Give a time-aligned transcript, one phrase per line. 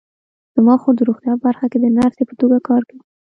[0.55, 3.03] زما خور د روغتیا په برخه کې د نرسۍ په توګه کار کوي